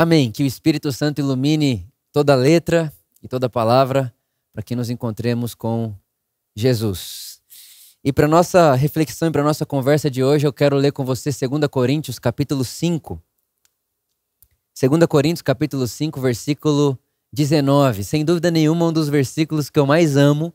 [0.00, 0.30] Amém.
[0.30, 4.14] Que o Espírito Santo ilumine toda letra e toda palavra
[4.52, 5.92] para que nos encontremos com
[6.54, 7.40] Jesus.
[8.04, 11.30] E para nossa reflexão e para nossa conversa de hoje, eu quero ler com você
[11.32, 13.20] 2 Coríntios, capítulo 5.
[14.80, 16.96] 2 Coríntios, capítulo 5, versículo
[17.32, 18.04] 19.
[18.04, 20.54] Sem dúvida nenhuma, um dos versículos que eu mais amo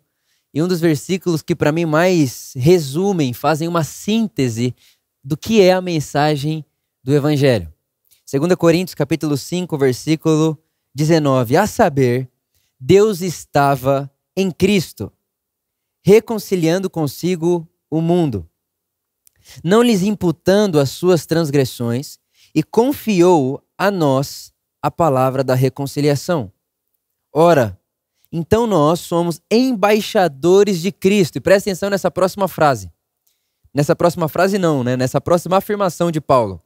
[0.54, 4.74] e um dos versículos que para mim mais resumem, fazem uma síntese
[5.22, 6.64] do que é a mensagem
[7.04, 7.73] do evangelho.
[8.34, 10.58] 2 Coríntios capítulo 5, versículo
[10.96, 12.28] 19, a saber,
[12.80, 15.14] Deus estava em Cristo,
[16.04, 18.50] reconciliando consigo o mundo,
[19.64, 22.18] não lhes imputando as suas transgressões,
[22.56, 26.52] e confiou a nós a palavra da reconciliação.
[27.32, 27.80] Ora,
[28.32, 31.36] então nós somos embaixadores de Cristo.
[31.38, 32.92] E presta atenção nessa próxima frase.
[33.74, 34.98] Nessa próxima frase, não, né?
[34.98, 36.62] Nessa próxima afirmação de Paulo.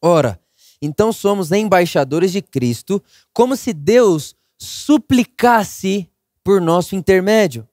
[0.00, 0.40] Ora,
[0.80, 3.02] então somos embaixadores de Cristo,
[3.32, 6.10] como se Deus suplicasse
[6.42, 7.68] por nosso intermédio.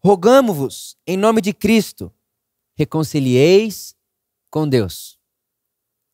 [0.00, 2.12] Rogamo-vos, em nome de Cristo,
[2.76, 3.96] reconcilieis
[4.50, 5.18] com Deus.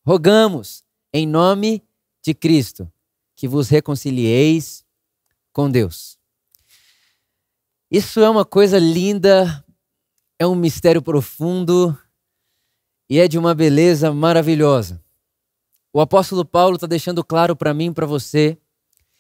[0.07, 1.83] Rogamos, em nome
[2.23, 2.91] de Cristo,
[3.37, 4.85] que vos reconcilieis
[5.53, 6.19] com Deus.
[7.91, 9.65] Isso é uma coisa linda,
[10.39, 11.97] é um mistério profundo
[13.09, 15.04] e é de uma beleza maravilhosa.
[15.97, 18.59] O apóstolo Paulo está deixando claro para mim e para você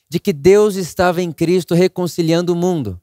[0.08, 3.00] de que Deus estava em Cristo reconciliando o mundo.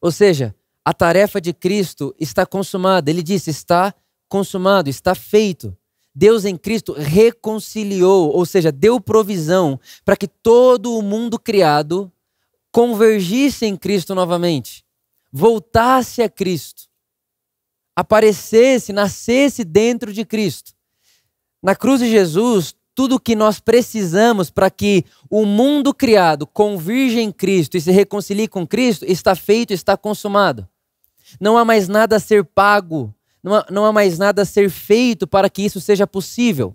[0.00, 3.10] Ou seja, a tarefa de Cristo está consumada.
[3.10, 3.94] Ele disse: está
[4.26, 5.76] consumado, está feito.
[6.14, 12.10] Deus em Cristo reconciliou, ou seja, deu provisão para que todo o mundo criado
[12.72, 14.82] convergisse em Cristo novamente,
[15.30, 16.88] voltasse a Cristo,
[17.94, 20.72] aparecesse, nascesse dentro de Cristo.
[21.62, 27.20] Na cruz de Jesus, tudo o que nós precisamos para que o mundo criado convirja
[27.20, 30.68] em Cristo e se reconcilie com Cristo está feito, está consumado.
[31.40, 34.68] Não há mais nada a ser pago, não há, não há mais nada a ser
[34.68, 36.74] feito para que isso seja possível.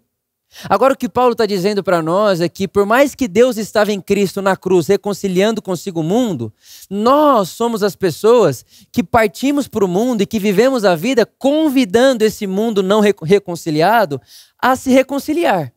[0.69, 3.91] Agora, o que Paulo está dizendo para nós é que, por mais que Deus estava
[3.91, 6.53] em Cristo na cruz, reconciliando consigo o mundo,
[6.89, 12.23] nós somos as pessoas que partimos para o mundo e que vivemos a vida convidando
[12.23, 14.21] esse mundo não reconciliado
[14.57, 15.74] a se reconciliar.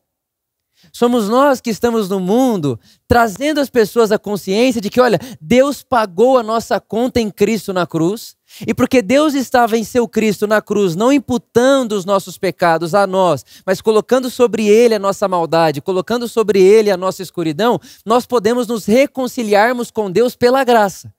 [0.91, 5.83] Somos nós que estamos no mundo trazendo as pessoas à consciência de que, olha, Deus
[5.83, 8.35] pagou a nossa conta em Cristo na cruz.
[8.65, 13.05] E porque Deus estava em seu Cristo na cruz, não imputando os nossos pecados a
[13.05, 18.25] nós, mas colocando sobre ele a nossa maldade, colocando sobre ele a nossa escuridão, nós
[18.25, 21.13] podemos nos reconciliarmos com Deus pela graça.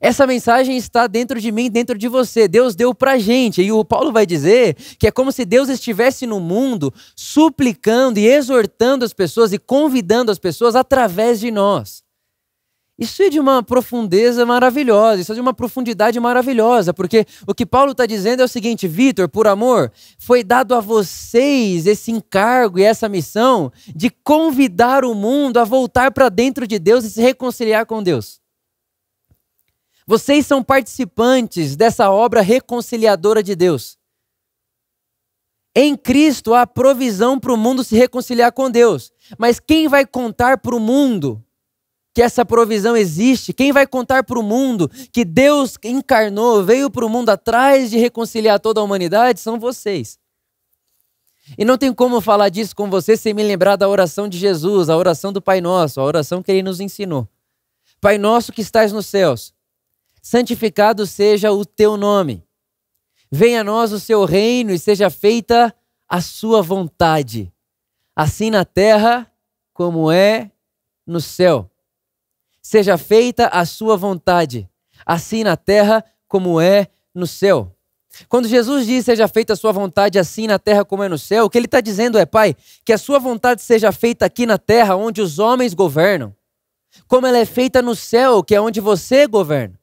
[0.00, 2.46] Essa mensagem está dentro de mim, dentro de você.
[2.46, 3.62] Deus deu para gente.
[3.62, 8.26] E o Paulo vai dizer que é como se Deus estivesse no mundo suplicando e
[8.26, 12.04] exortando as pessoas e convidando as pessoas através de nós.
[12.98, 17.66] Isso é de uma profundeza maravilhosa, isso é de uma profundidade maravilhosa, porque o que
[17.66, 22.78] Paulo está dizendo é o seguinte: Vitor, por amor, foi dado a vocês esse encargo
[22.78, 27.20] e essa missão de convidar o mundo a voltar para dentro de Deus e se
[27.20, 28.40] reconciliar com Deus.
[30.06, 33.98] Vocês são participantes dessa obra reconciliadora de Deus.
[35.74, 39.12] Em Cristo há provisão para o mundo se reconciliar com Deus.
[39.36, 41.44] Mas quem vai contar para o mundo
[42.14, 43.52] que essa provisão existe?
[43.52, 47.98] Quem vai contar para o mundo que Deus encarnou, veio para o mundo atrás de
[47.98, 49.40] reconciliar toda a humanidade?
[49.40, 50.18] São vocês.
[51.58, 54.88] E não tem como falar disso com você sem me lembrar da oração de Jesus,
[54.88, 57.28] a oração do Pai Nosso, a oração que ele nos ensinou.
[58.00, 59.52] Pai nosso que estás nos céus,
[60.26, 62.44] santificado seja o teu nome.
[63.30, 65.72] Venha a nós o seu reino e seja feita
[66.08, 67.52] a sua vontade,
[68.14, 69.30] assim na terra
[69.72, 70.50] como é
[71.06, 71.70] no céu.
[72.60, 74.68] Seja feita a sua vontade,
[75.04, 77.72] assim na terra como é no céu.
[78.28, 81.44] Quando Jesus diz seja feita a sua vontade assim na terra como é no céu,
[81.44, 84.58] o que ele está dizendo é, Pai, que a sua vontade seja feita aqui na
[84.58, 86.34] terra onde os homens governam,
[87.06, 89.78] como ela é feita no céu, que é onde você governa.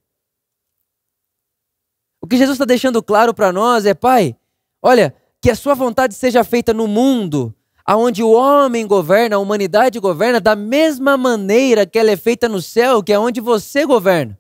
[2.24, 4.34] O que Jesus está deixando claro para nós é, Pai,
[4.81, 7.54] olha, que a sua vontade seja feita no mundo,
[7.86, 12.62] aonde o homem governa, a humanidade governa, da mesma maneira que ela é feita no
[12.62, 14.40] céu, que é onde você governa.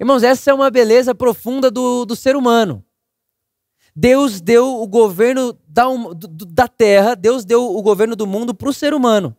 [0.00, 2.82] Irmãos, essa é uma beleza profunda do, do ser humano.
[3.94, 5.84] Deus deu o governo da,
[6.48, 9.36] da terra, Deus deu o governo do mundo para o ser humano.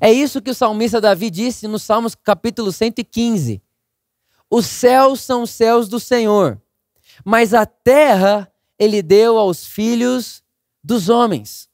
[0.00, 3.62] É isso que o salmista Davi disse no Salmos capítulo 115.
[4.56, 6.62] Os céus são os céus do Senhor,
[7.24, 8.48] mas a terra
[8.78, 10.44] ele deu aos filhos
[10.80, 11.68] dos homens.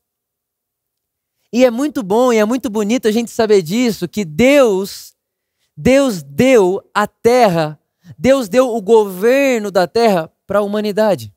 [1.52, 5.14] E é muito bom e é muito bonito a gente saber disso, que Deus,
[5.76, 7.78] Deus deu a terra,
[8.18, 11.34] Deus deu o governo da terra para a humanidade.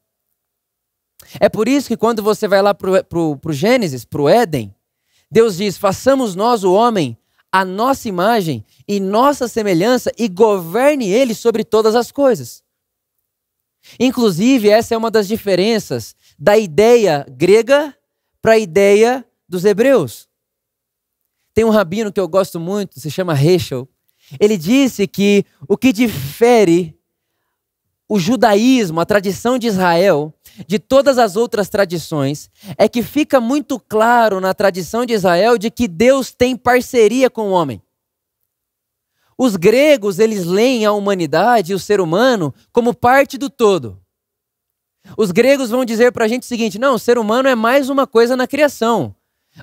[1.41, 4.73] É por isso que quando você vai lá para o Gênesis, para o Éden,
[5.29, 7.17] Deus diz: façamos nós o homem
[7.53, 12.63] a nossa imagem e nossa semelhança e governe ele sobre todas as coisas.
[13.99, 17.95] Inclusive, essa é uma das diferenças da ideia grega
[18.41, 20.27] para a ideia dos hebreus.
[21.53, 23.87] Tem um rabino que eu gosto muito, se chama Heschel.
[24.39, 26.97] Ele disse que o que difere
[28.09, 30.33] o judaísmo, a tradição de Israel,
[30.67, 35.71] de todas as outras tradições, é que fica muito claro na tradição de Israel de
[35.71, 37.81] que Deus tem parceria com o homem.
[39.37, 43.99] Os gregos, eles leem a humanidade e o ser humano como parte do todo.
[45.17, 47.89] Os gregos vão dizer para a gente o seguinte: não, o ser humano é mais
[47.89, 49.15] uma coisa na criação.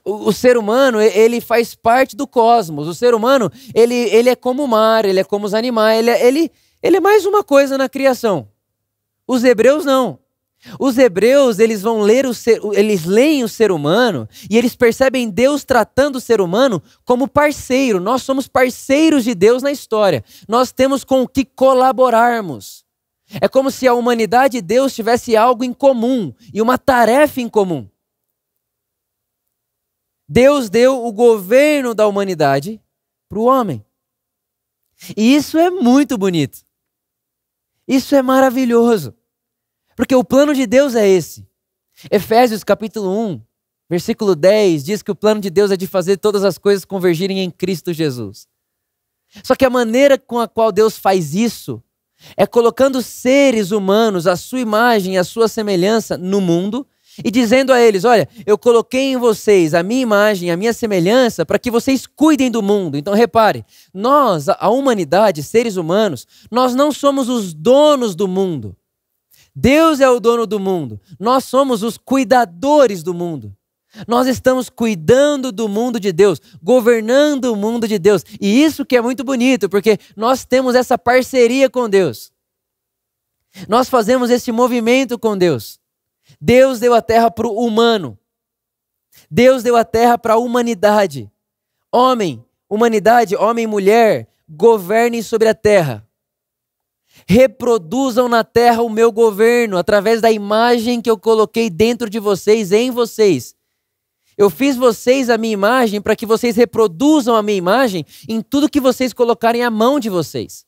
[0.04, 2.87] O, o, ser humano, ele faz parte do cosmos.
[2.87, 6.10] O ser humano, ele, ele é como o mar, ele é como os animais, ele,
[6.10, 8.48] é, ele, ele é mais uma coisa na criação.
[9.26, 10.19] Os hebreus não.
[10.79, 15.31] Os hebreus, eles vão ler o ser, eles leem o ser humano e eles percebem
[15.31, 17.99] Deus tratando o ser humano como parceiro.
[17.99, 20.23] Nós somos parceiros de Deus na história.
[20.47, 22.85] Nós temos com o que colaborarmos.
[23.41, 27.49] É como se a humanidade e Deus tivesse algo em comum e uma tarefa em
[27.49, 27.89] comum.
[30.29, 32.81] Deus deu o governo da humanidade
[33.29, 33.85] para o homem.
[35.17, 36.59] E isso é muito bonito.
[37.89, 39.15] Isso é maravilhoso.
[40.00, 41.47] Porque o plano de Deus é esse.
[42.11, 43.41] Efésios capítulo 1,
[43.87, 47.41] versículo 10 diz que o plano de Deus é de fazer todas as coisas convergirem
[47.41, 48.49] em Cristo Jesus.
[49.44, 51.82] Só que a maneira com a qual Deus faz isso
[52.35, 56.87] é colocando seres humanos, a sua imagem, a sua semelhança no mundo
[57.23, 61.44] e dizendo a eles: Olha, eu coloquei em vocês a minha imagem, a minha semelhança,
[61.44, 62.97] para que vocês cuidem do mundo.
[62.97, 68.75] Então repare, nós, a humanidade, seres humanos, nós não somos os donos do mundo.
[69.61, 70.99] Deus é o dono do mundo.
[71.19, 73.55] Nós somos os cuidadores do mundo.
[74.09, 78.25] Nós estamos cuidando do mundo de Deus, governando o mundo de Deus.
[78.41, 82.33] E isso que é muito bonito, porque nós temos essa parceria com Deus.
[83.69, 85.79] Nós fazemos esse movimento com Deus.
[86.41, 88.19] Deus deu a terra para o humano.
[89.31, 91.31] Deus deu a terra para a humanidade.
[91.93, 96.09] Homem, humanidade, homem e mulher, governem sobre a terra.
[97.31, 102.73] Reproduzam na terra o meu governo através da imagem que eu coloquei dentro de vocês,
[102.73, 103.55] em vocês.
[104.37, 108.69] Eu fiz vocês a minha imagem para que vocês reproduzam a minha imagem em tudo
[108.69, 110.67] que vocês colocarem à mão de vocês.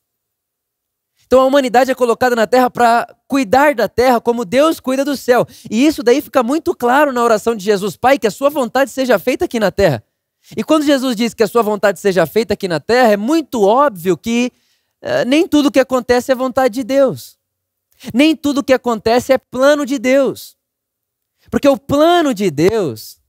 [1.27, 5.17] Então a humanidade é colocada na terra para cuidar da terra como Deus cuida do
[5.17, 5.45] céu.
[5.69, 8.93] E isso daí fica muito claro na oração de Jesus, Pai, que a sua vontade
[8.93, 10.01] seja feita aqui na terra.
[10.57, 13.63] E quando Jesus diz que a sua vontade seja feita aqui na terra, é muito
[13.63, 14.53] óbvio que
[15.27, 17.39] nem tudo que acontece é vontade de Deus.
[18.13, 20.57] Nem tudo que acontece é plano de Deus.
[21.51, 23.23] Porque o plano de Deus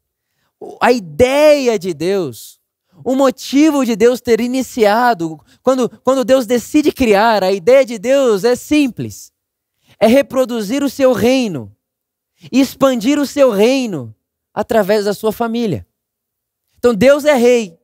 [0.80, 2.60] a ideia de Deus,
[3.04, 8.44] o motivo de Deus ter iniciado, quando, quando Deus decide criar, a ideia de Deus
[8.44, 9.32] é simples:
[10.00, 11.76] é reproduzir o seu reino,
[12.52, 14.16] expandir o seu reino
[14.54, 15.86] através da sua família.
[16.78, 17.80] Então Deus é rei.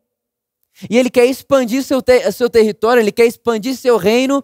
[0.88, 4.44] E ele quer expandir seu, seu território, ele quer expandir seu reino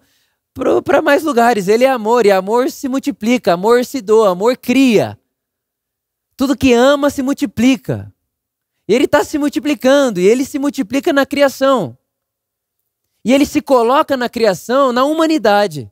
[0.84, 1.68] para mais lugares.
[1.68, 5.20] Ele é amor, e amor se multiplica, amor se doa, amor cria.
[6.36, 8.12] Tudo que ama se multiplica.
[8.88, 11.98] Ele está se multiplicando e ele se multiplica na criação.
[13.24, 15.92] E ele se coloca na criação, na humanidade.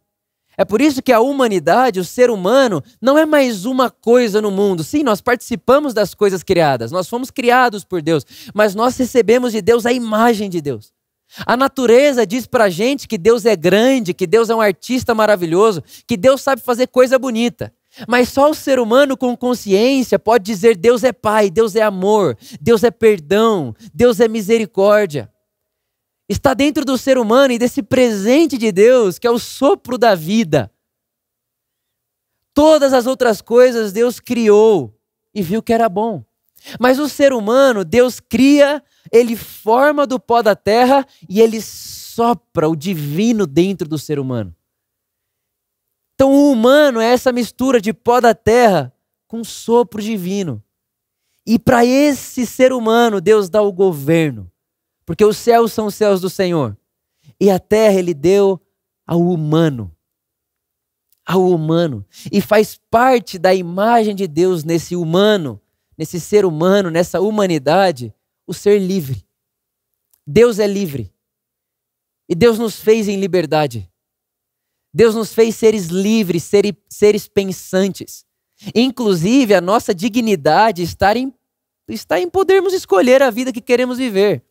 [0.58, 4.52] É por isso que a humanidade, o ser humano, não é mais uma coisa no
[4.52, 4.84] mundo.
[4.84, 9.62] Sim, nós participamos das coisas criadas, nós fomos criados por Deus, mas nós recebemos de
[9.62, 10.94] Deus a imagem de Deus.
[11.46, 15.84] A natureza diz pra gente que Deus é grande, que Deus é um artista maravilhoso,
[16.06, 17.74] que Deus sabe fazer coisa bonita.
[18.08, 22.38] Mas só o ser humano com consciência pode dizer: Deus é Pai, Deus é amor,
[22.60, 25.30] Deus é perdão, Deus é misericórdia.
[26.34, 30.16] Está dentro do ser humano e desse presente de Deus, que é o sopro da
[30.16, 30.72] vida.
[32.56, 35.00] Todas as outras coisas Deus criou
[35.32, 36.26] e viu que era bom.
[36.80, 42.68] Mas o ser humano, Deus cria, ele forma do pó da terra e ele sopra
[42.68, 44.56] o divino dentro do ser humano.
[46.16, 48.92] Então, o humano é essa mistura de pó da terra
[49.28, 50.64] com sopro divino.
[51.46, 54.52] E para esse ser humano, Deus dá o governo.
[55.06, 56.78] Porque os céus são os céus do Senhor.
[57.40, 58.60] E a terra ele deu
[59.06, 59.96] ao humano.
[61.26, 62.06] Ao humano.
[62.32, 65.60] E faz parte da imagem de Deus nesse humano,
[65.98, 68.14] nesse ser humano, nessa humanidade,
[68.48, 69.26] o ser livre.
[70.26, 71.14] Deus é livre.
[72.28, 73.90] E Deus nos fez em liberdade.
[74.94, 76.50] Deus nos fez seres livres,
[76.90, 78.26] seres pensantes.
[78.74, 81.34] Inclusive, a nossa dignidade está em,
[81.88, 84.44] está em podermos escolher a vida que queremos viver.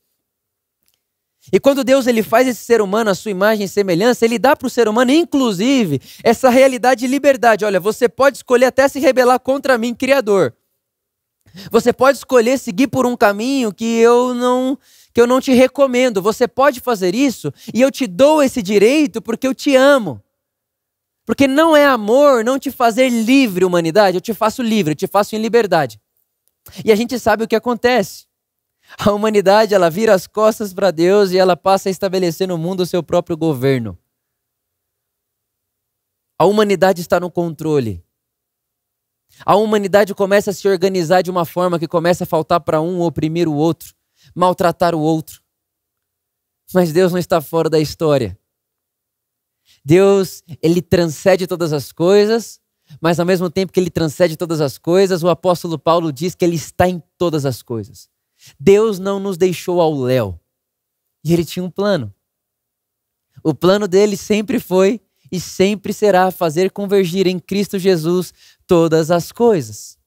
[1.52, 4.56] E quando Deus ele faz esse ser humano a sua imagem e semelhança, ele dá
[4.56, 7.64] para o ser humano, inclusive, essa realidade de liberdade.
[7.64, 10.54] Olha, você pode escolher até se rebelar contra mim, Criador.
[11.70, 14.78] Você pode escolher seguir por um caminho que eu não
[15.12, 16.22] que eu não te recomendo.
[16.22, 20.22] Você pode fazer isso e eu te dou esse direito porque eu te amo.
[21.26, 24.16] Porque não é amor não te fazer livre, humanidade.
[24.16, 26.00] Eu te faço livre, eu te faço em liberdade.
[26.82, 28.24] E a gente sabe o que acontece.
[28.98, 32.80] A humanidade ela vira as costas para Deus e ela passa a estabelecer no mundo
[32.80, 33.98] o seu próprio governo.
[36.38, 38.04] A humanidade está no controle.
[39.46, 43.00] A humanidade começa a se organizar de uma forma que começa a faltar para um
[43.00, 43.94] oprimir o outro,
[44.34, 45.40] maltratar o outro.
[46.74, 48.38] Mas Deus não está fora da história.
[49.84, 52.60] Deus, ele transcende todas as coisas,
[53.00, 56.44] mas ao mesmo tempo que ele transcende todas as coisas, o apóstolo Paulo diz que
[56.44, 58.11] ele está em todas as coisas.
[58.58, 60.38] Deus não nos deixou ao léu.
[61.24, 62.12] E ele tinha um plano.
[63.42, 68.32] O plano dele sempre foi e sempre será fazer convergir em Cristo Jesus
[68.66, 69.98] todas as coisas,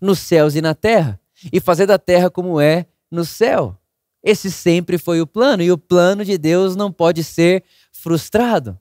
[0.00, 1.20] nos céus e na terra,
[1.52, 3.78] e fazer da terra como é no céu.
[4.24, 8.78] Esse sempre foi o plano, e o plano de Deus não pode ser frustrado.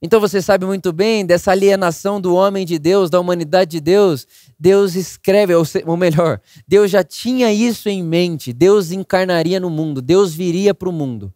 [0.00, 4.26] Então você sabe muito bem dessa alienação do homem de Deus, da humanidade de Deus.
[4.58, 8.52] Deus escreve, ou melhor, Deus já tinha isso em mente.
[8.52, 11.34] Deus encarnaria no mundo, Deus viria para o mundo.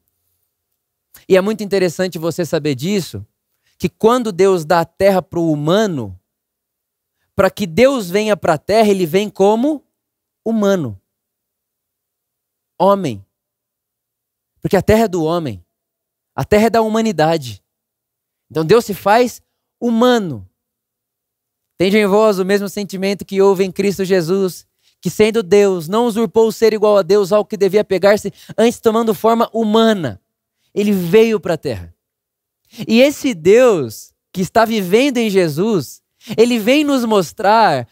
[1.29, 3.27] E é muito interessante você saber disso,
[3.79, 6.19] que quando Deus dá a terra para o humano,
[7.35, 9.85] para que Deus venha para a terra, ele vem como
[10.45, 11.01] humano.
[12.79, 13.25] Homem.
[14.61, 15.65] Porque a terra é do homem.
[16.35, 17.62] A terra é da humanidade.
[18.53, 19.41] Então Deus se faz
[19.81, 20.47] humano.
[21.79, 24.67] Tende em vós o mesmo sentimento que houve em Cristo Jesus,
[25.01, 28.79] que sendo Deus, não usurpou o ser igual a Deus ao que devia pegar-se, antes
[28.79, 30.21] tomando forma humana.
[30.75, 31.95] Ele veio para a terra.
[32.87, 36.03] E esse Deus que está vivendo em Jesus,
[36.37, 37.89] ele vem nos mostrar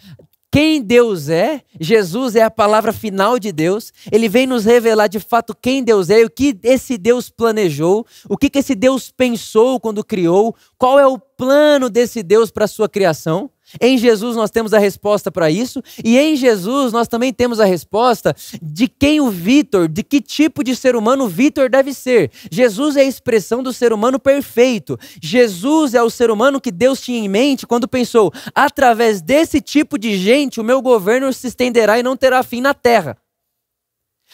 [0.50, 5.21] quem Deus é, Jesus é a palavra final de Deus, ele vem nos revelar de
[5.21, 10.04] fato quem Deus é, o que esse Deus planejou, o que esse Deus pensou quando
[10.04, 13.49] criou, qual é o plano desse Deus para a sua criação.
[13.81, 17.65] Em Jesus nós temos a resposta para isso, e em Jesus nós também temos a
[17.65, 22.31] resposta de quem o Vitor, de que tipo de ser humano o Vitor deve ser.
[22.50, 24.99] Jesus é a expressão do ser humano perfeito.
[25.23, 29.99] Jesus é o ser humano que Deus tinha em mente quando pensou: através desse tipo
[29.99, 33.17] de gente, o meu governo se estenderá e não terá fim na terra.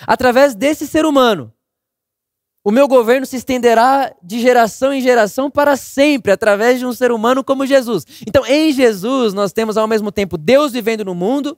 [0.06, 1.52] Através desse ser humano,
[2.66, 7.12] o meu governo se estenderá de geração em geração para sempre, através de um ser
[7.12, 8.04] humano como Jesus.
[8.26, 11.56] Então, em Jesus, nós temos ao mesmo tempo Deus vivendo no mundo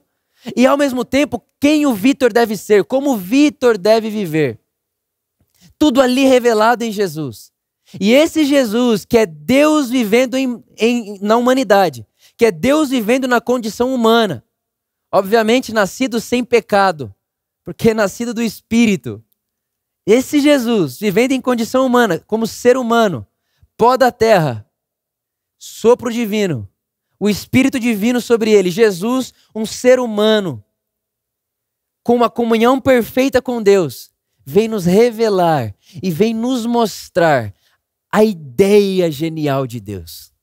[0.55, 4.59] e ao mesmo tempo quem o Vitor deve ser, como o Vitor deve viver.
[5.79, 7.51] Tudo ali revelado em Jesus.
[7.99, 12.05] E esse Jesus, que é Deus vivendo em, em, na humanidade,
[12.37, 14.43] que é Deus vivendo na condição humana,
[15.11, 17.11] obviamente nascido sem pecado,
[17.65, 19.23] porque é nascido do Espírito
[20.11, 23.27] esse Jesus, vivendo em condição humana, como ser humano,
[23.77, 24.67] pó da terra,
[25.55, 26.67] sopro divino,
[27.19, 30.63] o Espírito divino sobre ele, Jesus, um ser humano,
[32.01, 34.09] com uma comunhão perfeita com Deus,
[34.43, 37.53] vem nos revelar e vem nos mostrar
[38.11, 40.33] a ideia genial de Deus.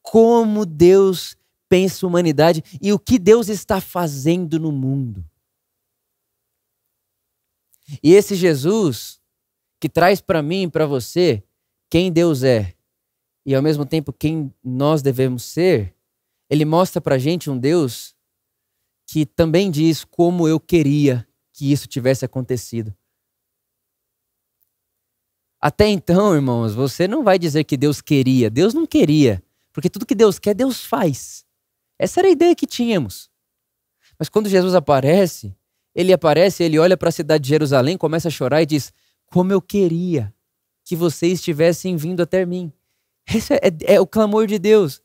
[0.00, 1.36] Como Deus
[1.68, 5.24] pensa a humanidade e o que Deus está fazendo no mundo.
[8.02, 9.20] E esse Jesus
[9.80, 11.42] que traz para mim e para você
[11.88, 12.74] quem Deus é
[13.44, 15.94] e ao mesmo tempo quem nós devemos ser,
[16.48, 18.14] ele mostra para gente um Deus
[19.06, 22.94] que também diz como eu queria que isso tivesse acontecido.
[25.60, 28.48] Até então, irmãos, você não vai dizer que Deus queria.
[28.48, 29.42] Deus não queria.
[29.72, 31.44] Porque tudo que Deus quer, Deus faz.
[31.98, 33.30] Essa era a ideia que tínhamos.
[34.18, 35.54] Mas quando Jesus aparece,
[35.94, 38.92] ele aparece, ele olha para a cidade de Jerusalém, começa a chorar e diz:
[39.26, 40.32] Como eu queria
[40.84, 42.72] que vocês tivessem vindo até mim.
[43.32, 45.00] Esse é, é, é o clamor de Deus.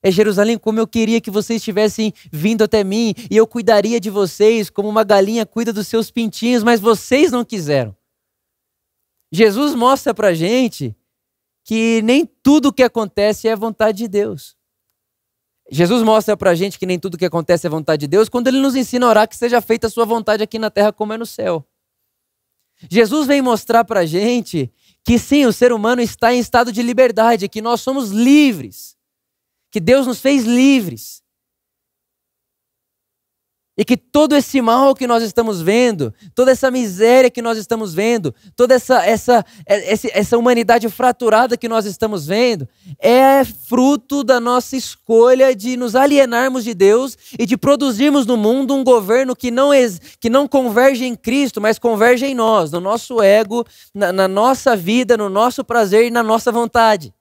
[0.00, 4.10] É Jerusalém, como eu queria que vocês tivessem vindo até mim e eu cuidaria de
[4.10, 7.96] vocês como uma galinha cuida dos seus pintinhos, mas vocês não quiseram.
[9.32, 10.94] Jesus mostra para gente
[11.64, 14.54] que nem tudo o que acontece é vontade de Deus.
[15.70, 18.60] Jesus mostra pra gente que nem tudo que acontece é vontade de Deus quando ele
[18.60, 21.18] nos ensina a orar que seja feita a sua vontade aqui na terra como é
[21.18, 21.66] no céu.
[22.90, 24.70] Jesus vem mostrar pra gente
[25.02, 28.96] que sim, o ser humano está em estado de liberdade, que nós somos livres,
[29.70, 31.22] que Deus nos fez livres.
[33.76, 37.92] E que todo esse mal que nós estamos vendo, toda essa miséria que nós estamos
[37.92, 42.68] vendo, toda essa, essa, essa humanidade fraturada que nós estamos vendo,
[43.00, 48.74] é fruto da nossa escolha de nos alienarmos de Deus e de produzirmos no mundo
[48.74, 49.70] um governo que não,
[50.20, 54.76] que não converge em Cristo, mas converge em nós, no nosso ego, na, na nossa
[54.76, 57.12] vida, no nosso prazer e na nossa vontade.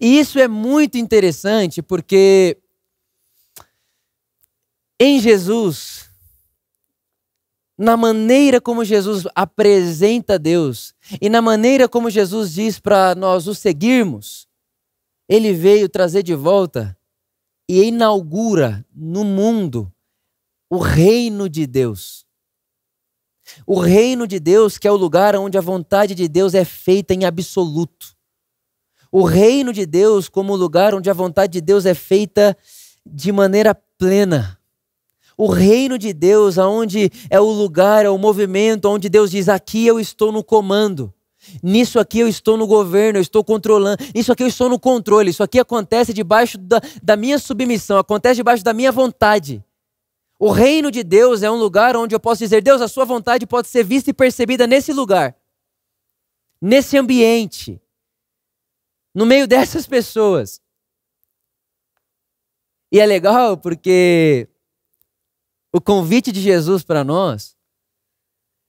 [0.00, 2.58] E isso é muito interessante porque
[5.00, 6.08] em Jesus,
[7.78, 13.54] na maneira como Jesus apresenta Deus e na maneira como Jesus diz para nós o
[13.54, 14.48] seguirmos,
[15.28, 16.98] ele veio trazer de volta
[17.68, 19.92] e inaugura no mundo
[20.68, 22.26] o reino de Deus.
[23.66, 27.14] O reino de Deus, que é o lugar onde a vontade de Deus é feita
[27.14, 28.16] em absoluto.
[29.10, 32.56] O reino de Deus, como o lugar onde a vontade de Deus é feita
[33.06, 34.57] de maneira plena
[35.38, 39.86] o reino de Deus, aonde é o lugar, é o movimento, onde Deus diz: aqui
[39.86, 41.14] eu estou no comando.
[41.62, 44.02] Nisso aqui eu estou no governo, eu estou controlando.
[44.12, 45.30] Isso aqui eu estou no controle.
[45.30, 49.64] Isso aqui acontece debaixo da, da minha submissão, acontece debaixo da minha vontade.
[50.40, 53.46] O reino de Deus é um lugar onde eu posso dizer: Deus, a sua vontade
[53.46, 55.36] pode ser vista e percebida nesse lugar,
[56.60, 57.80] nesse ambiente,
[59.14, 60.60] no meio dessas pessoas.
[62.90, 64.48] E é legal porque
[65.72, 67.56] o convite de Jesus para nós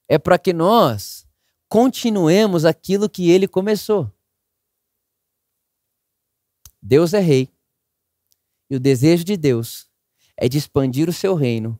[0.08, 1.25] é para que nós
[1.68, 4.12] continuemos aquilo que ele começou.
[6.82, 7.50] Deus é rei.
[8.70, 9.89] E o desejo de Deus
[10.38, 11.79] é de expandir o seu reino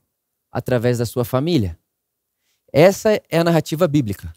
[0.52, 1.78] através da sua família.
[2.72, 4.34] Essa é a narrativa bíblica.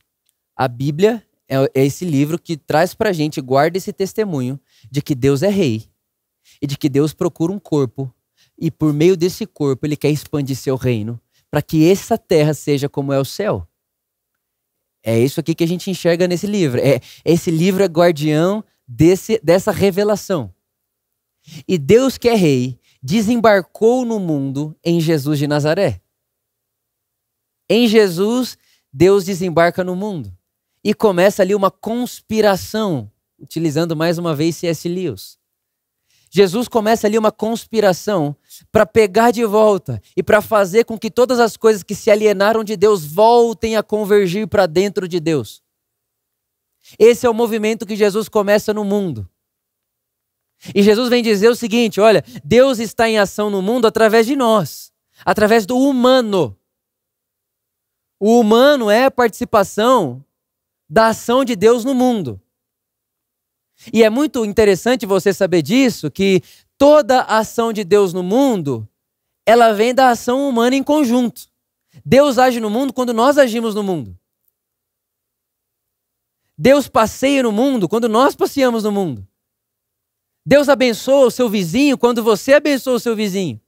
[0.54, 5.02] A Bíblia é, é esse livro que traz para a gente, guarda esse testemunho de
[5.02, 5.88] que Deus é rei
[6.60, 8.12] e de que Deus procura um corpo
[8.58, 12.88] e por meio desse corpo ele quer expandir seu reino para que essa terra seja
[12.88, 13.66] como é o céu.
[15.02, 16.80] É isso aqui que a gente enxerga nesse livro.
[16.80, 20.54] É esse livro é guardião desse, dessa revelação.
[21.66, 26.00] E Deus que é rei desembarcou no mundo em Jesus de Nazaré.
[27.68, 28.56] Em Jesus,
[28.92, 30.32] Deus desembarca no mundo
[30.84, 34.88] e começa ali uma conspiração, utilizando mais uma vez C.S.
[34.88, 35.38] Lewis.
[36.34, 38.34] Jesus começa ali uma conspiração
[38.72, 42.64] para pegar de volta e para fazer com que todas as coisas que se alienaram
[42.64, 45.62] de Deus voltem a convergir para dentro de Deus.
[46.98, 49.28] Esse é o movimento que Jesus começa no mundo.
[50.74, 54.34] E Jesus vem dizer o seguinte: olha, Deus está em ação no mundo através de
[54.34, 54.90] nós,
[55.26, 56.56] através do humano.
[58.18, 60.24] O humano é a participação
[60.88, 62.40] da ação de Deus no mundo.
[63.90, 66.42] E é muito interessante você saber disso, que
[66.76, 68.86] toda ação de Deus no mundo,
[69.46, 71.50] ela vem da ação humana em conjunto.
[72.04, 74.18] Deus age no mundo quando nós agimos no mundo.
[76.56, 79.26] Deus passeia no mundo quando nós passeamos no mundo.
[80.44, 83.60] Deus abençoa o seu vizinho quando você abençoa o seu vizinho.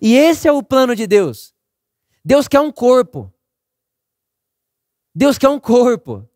[0.00, 1.54] E esse é o plano de Deus.
[2.24, 3.32] Deus quer um corpo.
[5.14, 6.28] Deus quer um corpo.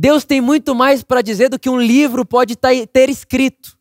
[0.00, 3.76] Deus tem muito mais para dizer do que um livro pode ter escrito.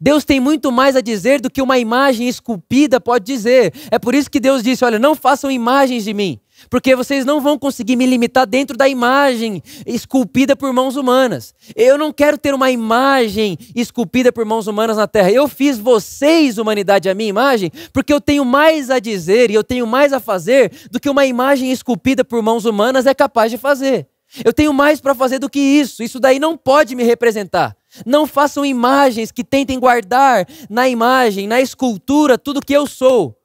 [0.00, 3.70] Deus tem muito mais a dizer do que uma imagem esculpida pode dizer.
[3.90, 7.42] É por isso que Deus disse: Olha, não façam imagens de mim, porque vocês não
[7.42, 11.54] vão conseguir me limitar dentro da imagem esculpida por mãos humanas.
[11.76, 15.30] Eu não quero ter uma imagem esculpida por mãos humanas na terra.
[15.30, 19.62] Eu fiz vocês, humanidade, a minha imagem, porque eu tenho mais a dizer e eu
[19.62, 23.58] tenho mais a fazer do que uma imagem esculpida por mãos humanas é capaz de
[23.58, 24.08] fazer.
[24.42, 26.02] Eu tenho mais para fazer do que isso.
[26.02, 27.76] Isso daí não pode me representar.
[28.04, 33.38] Não façam imagens que tentem guardar na imagem, na escultura, tudo que eu sou.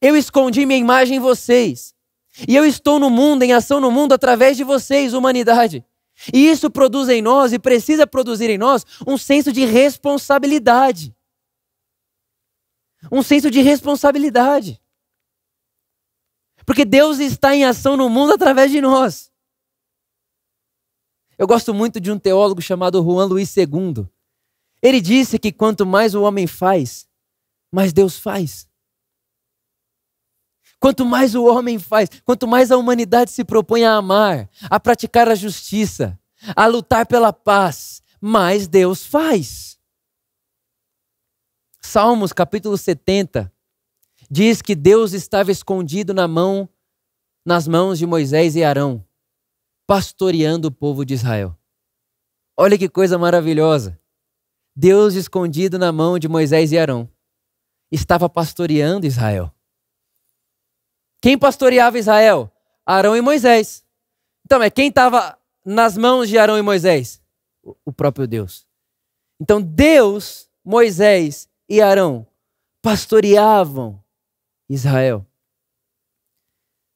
[0.00, 1.94] Eu escondi minha imagem em vocês.
[2.48, 5.84] E eu estou no mundo, em ação no mundo, através de vocês, humanidade.
[6.32, 11.14] E isso produz em nós e precisa produzir em nós um senso de responsabilidade.
[13.10, 14.80] Um senso de responsabilidade.
[16.66, 19.30] Porque Deus está em ação no mundo através de nós.
[21.38, 24.06] Eu gosto muito de um teólogo chamado Juan Luiz II.
[24.82, 27.08] Ele disse que quanto mais o homem faz,
[27.72, 28.68] mais Deus faz.
[30.78, 35.28] Quanto mais o homem faz, quanto mais a humanidade se propõe a amar, a praticar
[35.28, 36.18] a justiça,
[36.54, 39.78] a lutar pela paz, mais Deus faz.
[41.80, 43.50] Salmos capítulo 70
[44.30, 46.68] diz que Deus estava escondido na mão
[47.44, 49.04] nas mãos de Moisés e Arão,
[49.86, 51.56] pastoreando o povo de Israel.
[52.56, 53.98] Olha que coisa maravilhosa.
[54.74, 57.08] Deus escondido na mão de Moisés e Arão
[57.90, 59.52] estava pastoreando Israel.
[61.20, 62.50] Quem pastoreava Israel?
[62.84, 63.84] Arão e Moisés.
[64.44, 67.22] Então, é quem estava nas mãos de Arão e Moisés?
[67.84, 68.66] O próprio Deus.
[69.40, 72.26] Então, Deus, Moisés e Arão
[72.82, 74.02] pastoreavam
[74.68, 75.26] Israel.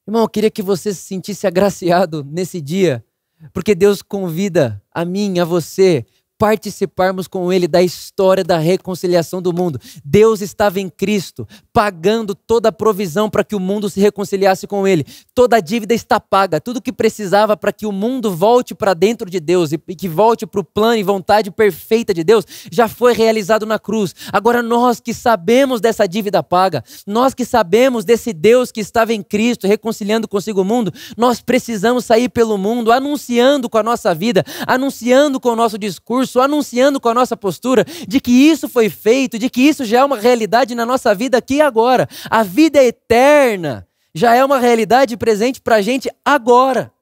[0.09, 3.05] Irmão, eu queria que você se sentisse agraciado nesse dia,
[3.53, 6.03] porque Deus convida a mim, a você,
[6.39, 9.77] participarmos com Ele da história da reconciliação do mundo.
[10.05, 14.87] Deus estava em Cristo, pagando toda a provisão para que o mundo se reconciliasse com
[14.87, 15.05] Ele.
[15.35, 19.29] Toda a dívida está paga, tudo que precisava para que o mundo volte para dentro
[19.29, 23.13] de Deus e que volte para o plano e vontade perfeita de Deus, já foi
[23.13, 24.15] realizado na cruz.
[24.31, 29.21] Agora, nós que sabemos dessa dívida paga, nós que sabemos desse Deus que estava em
[29.21, 34.45] Cristo, reconciliando consigo o mundo, nós precisamos sair pelo mundo anunciando com a nossa vida,
[34.65, 38.89] anunciando com o nosso discurso discurso, anunciando com a nossa postura de que isso foi
[38.89, 42.07] feito, de que isso já é uma realidade na nossa vida aqui e agora.
[42.29, 46.93] A vida eterna já é uma realidade presente para a gente agora.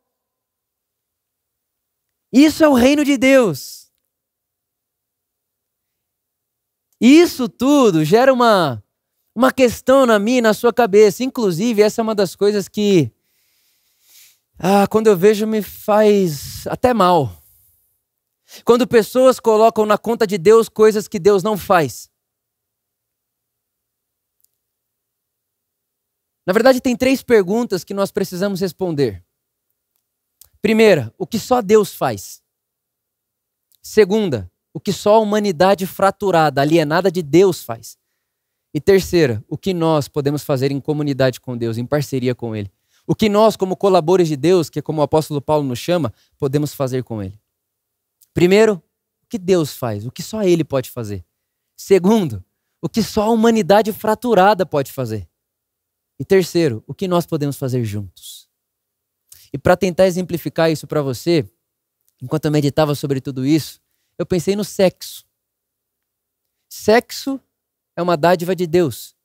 [2.32, 3.88] Isso é o reino de Deus.
[7.00, 8.84] Isso tudo gera uma,
[9.36, 11.24] uma questão na minha e na sua cabeça.
[11.24, 13.12] Inclusive, essa é uma das coisas que,
[14.58, 17.32] ah, quando eu vejo, me faz até mal.
[18.64, 22.10] Quando pessoas colocam na conta de Deus coisas que Deus não faz.
[26.46, 29.22] Na verdade, tem três perguntas que nós precisamos responder.
[30.62, 32.42] Primeira, o que só Deus faz.
[33.82, 37.98] Segunda, o que só a humanidade fraturada, alienada de Deus faz.
[38.74, 42.72] E terceira, o que nós podemos fazer em comunidade com Deus, em parceria com Ele.
[43.06, 46.74] O que nós, como colaboradores de Deus, que como o apóstolo Paulo nos chama, podemos
[46.74, 47.40] fazer com Ele.
[48.38, 48.76] Primeiro,
[49.24, 51.26] o que Deus faz, o que só Ele pode fazer.
[51.76, 52.46] Segundo,
[52.80, 55.28] o que só a humanidade fraturada pode fazer.
[56.20, 58.48] E terceiro, o que nós podemos fazer juntos.
[59.52, 61.52] E para tentar exemplificar isso para você,
[62.22, 63.82] enquanto eu meditava sobre tudo isso,
[64.20, 65.26] eu pensei no sexo.
[66.70, 67.42] Sexo
[67.96, 69.16] é uma dádiva de Deus.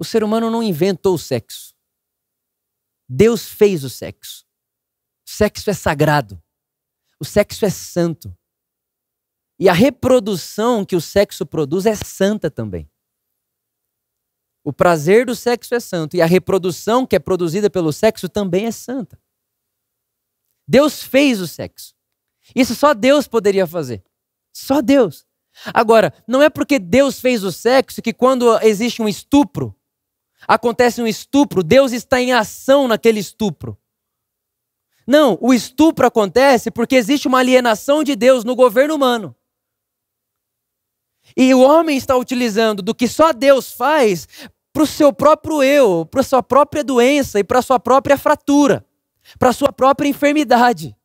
[0.00, 1.76] O ser humano não inventou o sexo.
[3.08, 4.44] Deus fez o sexo.
[5.24, 6.42] Sexo é sagrado.
[7.18, 8.36] O sexo é santo.
[9.58, 12.90] E a reprodução que o sexo produz é santa também.
[14.62, 18.66] O prazer do sexo é santo e a reprodução que é produzida pelo sexo também
[18.66, 19.18] é santa.
[20.66, 21.94] Deus fez o sexo.
[22.54, 24.04] Isso só Deus poderia fazer.
[24.52, 25.24] Só Deus.
[25.72, 29.74] Agora, não é porque Deus fez o sexo que quando existe um estupro,
[30.46, 33.78] acontece um estupro, Deus está em ação naquele estupro.
[35.06, 39.36] Não, o estupro acontece porque existe uma alienação de Deus no governo humano.
[41.36, 44.26] E o homem está utilizando do que só Deus faz
[44.72, 48.18] para o seu próprio eu, para a sua própria doença e para a sua própria
[48.18, 48.84] fratura,
[49.38, 50.96] para a sua própria enfermidade.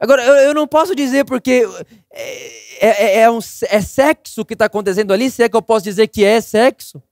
[0.00, 1.64] Agora, eu, eu não posso dizer porque
[2.10, 5.84] é, é, é, um, é sexo que está acontecendo ali, se é que eu posso
[5.84, 7.02] dizer que é sexo.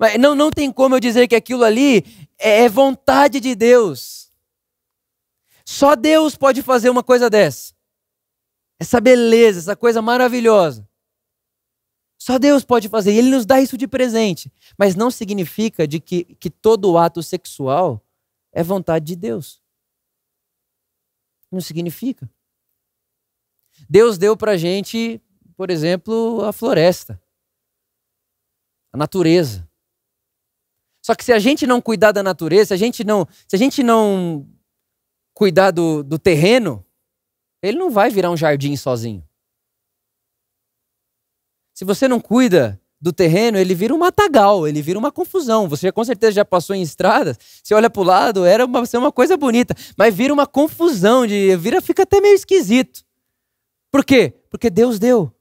[0.00, 2.04] Mas não, não tem como eu dizer que aquilo ali
[2.38, 4.17] é, é vontade de Deus.
[5.70, 7.74] Só Deus pode fazer uma coisa dessa.
[8.80, 10.88] Essa beleza, essa coisa maravilhosa.
[12.16, 13.12] Só Deus pode fazer.
[13.12, 14.50] E Ele nos dá isso de presente.
[14.78, 18.02] Mas não significa de que, que todo ato sexual
[18.50, 19.60] é vontade de Deus.
[21.52, 22.30] Não significa.
[23.90, 25.20] Deus deu para gente,
[25.54, 27.22] por exemplo, a floresta,
[28.90, 29.68] a natureza.
[31.02, 33.58] Só que se a gente não cuidar da natureza, se a gente não, se a
[33.58, 34.48] gente não
[35.38, 36.84] cuidar do, do terreno,
[37.62, 39.24] ele não vai virar um jardim sozinho.
[41.72, 45.68] Se você não cuida do terreno, ele vira um matagal, ele vira uma confusão.
[45.68, 49.12] Você com certeza já passou em estradas, você olha para o lado, era uma, uma
[49.12, 53.04] coisa bonita, mas vira uma confusão, de, vira, fica até meio esquisito.
[53.92, 54.34] Por quê?
[54.50, 55.32] Porque Deus deu,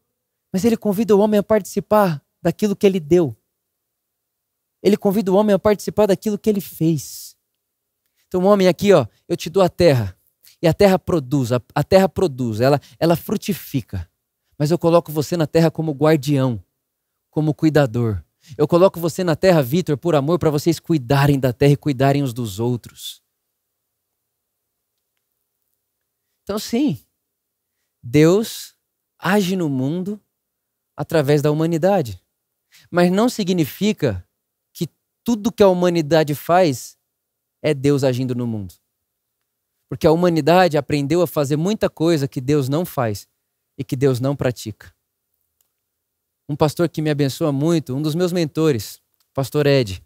[0.53, 3.35] mas ele convida o homem a participar daquilo que ele deu.
[4.83, 7.26] Ele convida o homem a participar daquilo que ele fez.
[8.27, 10.17] Então, homem, aqui, ó, eu te dou a terra.
[10.61, 14.09] E a terra produz, a, a terra produz, ela, ela frutifica.
[14.57, 16.63] Mas eu coloco você na terra como guardião,
[17.29, 18.23] como cuidador.
[18.57, 22.23] Eu coloco você na terra, Vitor, por amor, para vocês cuidarem da terra e cuidarem
[22.23, 23.21] uns dos outros.
[26.43, 26.97] Então, sim,
[28.01, 28.73] Deus
[29.19, 30.19] age no mundo
[30.95, 32.21] através da humanidade.
[32.89, 34.27] Mas não significa
[34.73, 34.89] que
[35.23, 36.96] tudo que a humanidade faz
[37.61, 38.73] é Deus agindo no mundo.
[39.89, 43.27] Porque a humanidade aprendeu a fazer muita coisa que Deus não faz
[43.77, 44.93] e que Deus não pratica.
[46.49, 49.01] Um pastor que me abençoa muito, um dos meus mentores,
[49.33, 50.01] pastor Ed,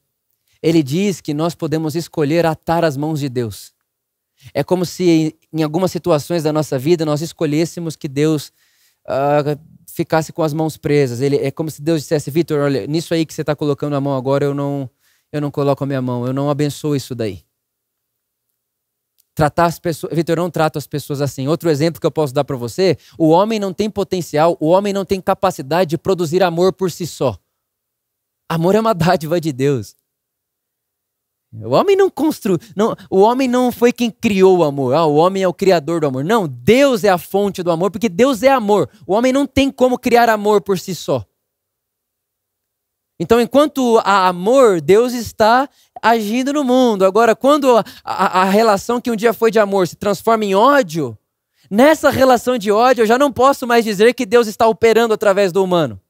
[0.62, 3.74] ele diz que nós podemos escolher atar as mãos de Deus.
[4.54, 8.52] É como se em algumas situações da nossa vida nós escolhêssemos que Deus
[9.08, 11.22] uh, ficasse com as mãos presas.
[11.22, 14.02] Ele, é como se Deus dissesse, Vitor, olha, nisso aí que você está colocando a
[14.02, 14.90] mão agora, eu não,
[15.32, 17.44] eu não coloco a minha mão, eu não abençoo isso daí.
[19.34, 21.48] Tratar as pessoas, Vitor, eu não trato as pessoas assim.
[21.48, 24.92] Outro exemplo que eu posso dar para você: o homem não tem potencial, o homem
[24.92, 27.38] não tem capacidade de produzir amor por si só.
[28.50, 29.96] Amor é uma dádiva de Deus.
[31.54, 32.60] O homem não construiu,
[33.10, 34.94] o homem não foi quem criou o amor.
[34.94, 36.24] Ah, o homem é o criador do amor.
[36.24, 38.90] Não, Deus é a fonte do amor, porque Deus é amor.
[39.06, 41.26] O homem não tem como criar amor por si só.
[43.22, 45.70] Então, enquanto há amor, Deus está
[46.02, 47.06] agindo no mundo.
[47.06, 50.56] Agora, quando a, a, a relação que um dia foi de amor se transforma em
[50.56, 51.16] ódio,
[51.70, 55.52] nessa relação de ódio eu já não posso mais dizer que Deus está operando através
[55.52, 56.02] do humano.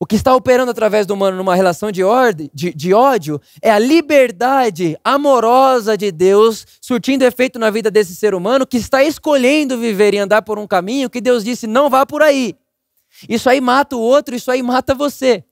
[0.00, 3.70] O que está operando através do humano numa relação de, ordem, de, de, ódio é
[3.70, 9.76] a liberdade amorosa de Deus surtindo efeito na vida desse ser humano que está escolhendo
[9.76, 12.56] viver e andar por um caminho que Deus disse: não vá por aí.
[13.28, 15.44] Isso aí mata o outro, isso aí mata você.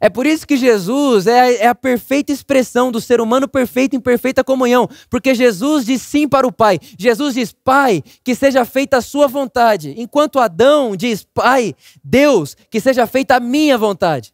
[0.00, 3.94] É por isso que Jesus é a, é a, perfeita expressão do ser humano perfeito
[3.94, 4.88] em perfeita comunhão.
[5.10, 6.78] Porque Jesus diz sim para o Pai.
[6.98, 9.94] Jesus diz, Pai, que seja feita a sua vontade.
[9.98, 14.32] Enquanto Adão diz, Pai, Deus, que seja feita a minha vontade.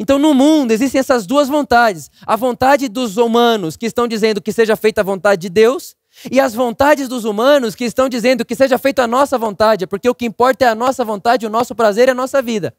[0.00, 2.10] Então no mundo existem essas duas vontades.
[2.26, 5.96] A vontade dos humanos que estão dizendo que seja feita a vontade de Deus.
[6.28, 9.86] E as vontades dos humanos que estão dizendo que seja feita a nossa vontade.
[9.86, 12.74] Porque o que importa é a nossa vontade, o nosso prazer e a nossa vida.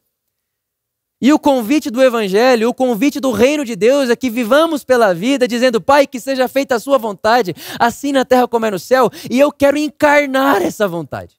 [1.22, 5.14] E o convite do Evangelho, o convite do reino de Deus é que vivamos pela
[5.14, 8.80] vida, dizendo, Pai, que seja feita a Sua vontade, assim na terra como é no
[8.80, 11.38] céu, e eu quero encarnar essa vontade.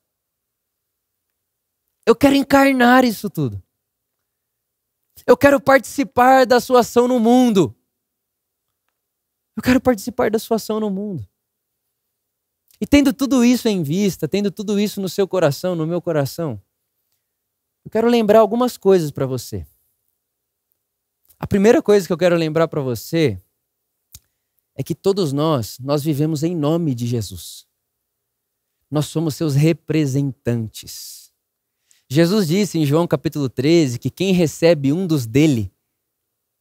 [2.06, 3.62] Eu quero encarnar isso tudo.
[5.26, 7.74] Eu quero participar da Sua ação no mundo.
[9.56, 11.26] Eu quero participar da Sua ação no mundo.
[12.80, 16.60] E tendo tudo isso em vista, tendo tudo isso no seu coração, no meu coração,
[17.84, 19.66] eu quero lembrar algumas coisas para você.
[21.40, 23.40] A primeira coisa que eu quero lembrar para você
[24.76, 27.66] é que todos nós, nós vivemos em nome de Jesus.
[28.90, 31.33] Nós somos seus representantes.
[32.09, 35.72] Jesus disse em João capítulo 13 que quem recebe um dos dele,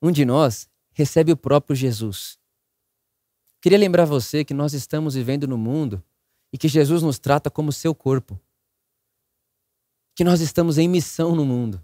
[0.01, 2.39] um de nós, recebe o próprio Jesus.
[3.61, 6.01] Queria lembrar você que nós estamos vivendo no mundo
[6.53, 8.39] e que Jesus nos trata como seu corpo
[10.19, 11.81] que nós estamos em missão no mundo.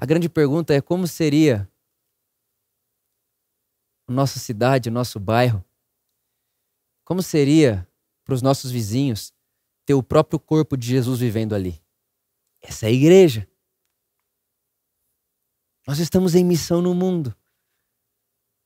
[0.00, 1.70] A grande pergunta é como seria
[4.08, 5.62] a nossa cidade, o nosso bairro?
[7.04, 7.86] Como seria
[8.24, 9.30] para os nossos vizinhos
[9.84, 11.84] ter o próprio corpo de Jesus vivendo ali?
[12.62, 13.46] Essa é a igreja.
[15.86, 17.36] Nós estamos em missão no mundo.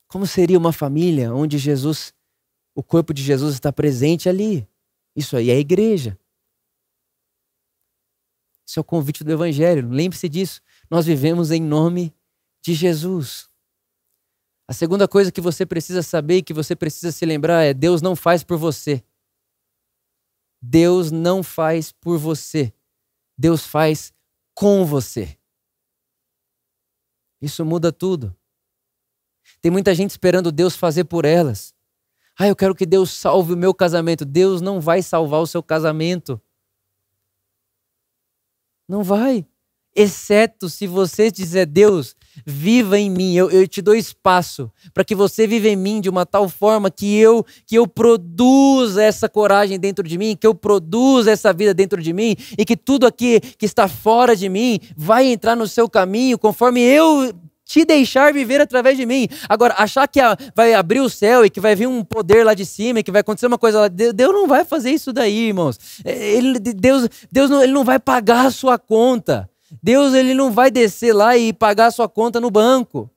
[0.06, 2.14] Como seria uma família onde Jesus,
[2.76, 4.68] o corpo de Jesus está presente ali?
[5.16, 6.16] Isso aí é a igreja.
[8.64, 9.90] Isso é o convite do Evangelho.
[9.90, 10.62] Lembre-se disso.
[10.90, 12.14] Nós vivemos em nome
[12.62, 13.48] de Jesus.
[14.66, 18.00] A segunda coisa que você precisa saber e que você precisa se lembrar é: Deus
[18.00, 19.04] não faz por você.
[20.60, 22.72] Deus não faz por você.
[23.36, 24.12] Deus faz
[24.54, 25.38] com você.
[27.40, 28.34] Isso muda tudo.
[29.60, 31.74] Tem muita gente esperando Deus fazer por elas.
[32.38, 34.24] Ah, eu quero que Deus salve o meu casamento.
[34.24, 36.40] Deus não vai salvar o seu casamento.
[38.88, 39.46] Não vai.
[39.96, 45.14] Exceto se você dizer, Deus, viva em mim, eu, eu te dou espaço para que
[45.14, 49.78] você viva em mim de uma tal forma que eu que eu produza essa coragem
[49.78, 53.40] dentro de mim, que eu produza essa vida dentro de mim e que tudo aqui
[53.40, 57.32] que está fora de mim vai entrar no seu caminho conforme eu
[57.64, 59.26] te deixar viver através de mim.
[59.48, 60.20] Agora, achar que
[60.54, 63.10] vai abrir o céu e que vai vir um poder lá de cima e que
[63.10, 65.78] vai acontecer uma coisa lá, Deus não vai fazer isso daí, irmãos.
[66.04, 69.48] Ele, Deus, Deus não, ele não vai pagar a sua conta.
[69.82, 73.10] Deus ele não vai descer lá e pagar a sua conta no banco.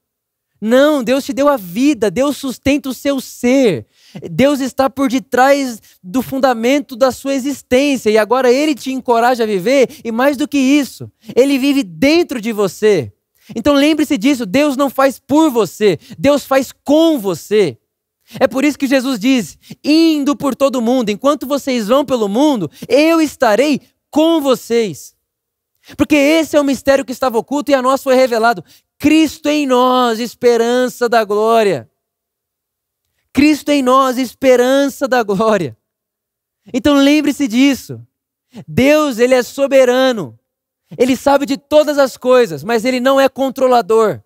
[0.59, 3.85] Não, Deus te deu a vida, Deus sustenta o seu ser.
[4.31, 9.47] Deus está por detrás do fundamento da sua existência e agora ele te encoraja a
[9.47, 13.11] viver e mais do que isso, ele vive dentro de você.
[13.55, 17.77] Então lembre-se disso: Deus não faz por você, Deus faz com você.
[18.39, 22.69] É por isso que Jesus diz: indo por todo mundo, enquanto vocês vão pelo mundo,
[22.89, 25.16] eu estarei com vocês.
[25.95, 28.63] Porque esse é o mistério que estava oculto e a nós foi revelado.
[28.97, 31.89] Cristo em nós, esperança da glória.
[33.31, 35.77] Cristo em nós, esperança da glória.
[36.73, 38.01] Então lembre-se disso.
[38.67, 40.37] Deus, ele é soberano.
[40.97, 44.21] Ele sabe de todas as coisas, mas ele não é controlador.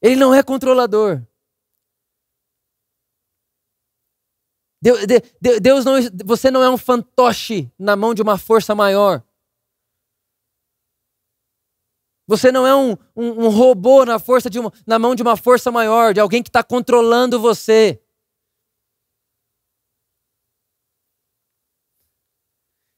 [0.00, 1.22] Ele não é controlador.
[4.80, 5.00] Deus,
[5.60, 9.22] Deus não, você não é um fantoche na mão de uma força maior.
[12.28, 15.34] Você não é um, um, um robô na, força de uma, na mão de uma
[15.34, 17.98] força maior, de alguém que está controlando você.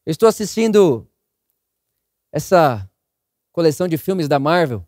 [0.04, 1.08] Eu estou assistindo
[2.32, 2.90] essa
[3.52, 4.84] coleção de filmes da Marvel.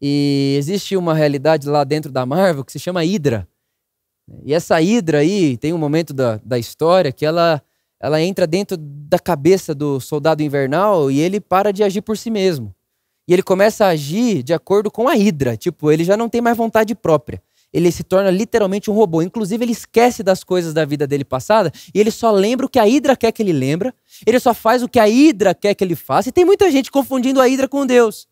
[0.00, 3.48] E existe uma realidade lá dentro da Marvel que se chama Hydra.
[4.44, 7.60] E essa Hydra aí tem um momento da, da história que ela,
[8.00, 12.30] ela entra dentro da cabeça do soldado invernal e ele para de agir por si
[12.30, 12.74] mesmo.
[13.26, 15.56] E ele começa a agir de acordo com a Hydra.
[15.56, 17.42] Tipo, ele já não tem mais vontade própria.
[17.70, 19.20] Ele se torna literalmente um robô.
[19.20, 22.78] Inclusive, ele esquece das coisas da vida dele passada e ele só lembra o que
[22.78, 23.94] a Hydra quer que ele lembra.
[24.26, 26.30] Ele só faz o que a Hydra quer que ele faça.
[26.30, 28.26] E tem muita gente confundindo a Hydra com Deus.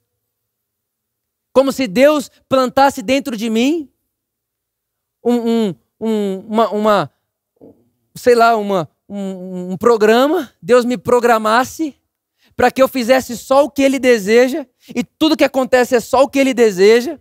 [1.53, 3.91] Como se Deus plantasse dentro de mim
[5.23, 7.11] um, um, um, uma, uma,
[8.15, 11.95] sei lá, uma, um, um programa, Deus me programasse
[12.57, 16.23] para que eu fizesse só o que Ele deseja e tudo que acontece é só
[16.23, 17.19] o que Ele deseja.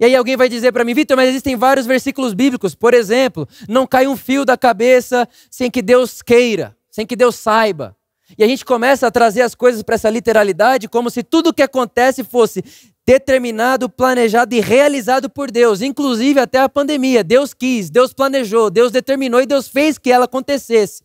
[0.00, 3.48] E aí alguém vai dizer para mim, Vitor, mas existem vários versículos bíblicos, por exemplo,
[3.68, 7.96] não cai um fio da cabeça sem que Deus queira, sem que Deus saiba.
[8.36, 11.54] E a gente começa a trazer as coisas para essa literalidade como se tudo o
[11.54, 12.62] que acontece fosse
[13.06, 17.24] determinado, planejado e realizado por Deus, inclusive até a pandemia.
[17.24, 21.02] Deus quis, Deus planejou, Deus determinou e Deus fez que ela acontecesse.